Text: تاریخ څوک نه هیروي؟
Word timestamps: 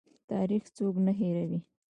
تاریخ 0.29 0.63
څوک 0.77 0.95
نه 1.05 1.11
هیروي؟ 1.19 1.59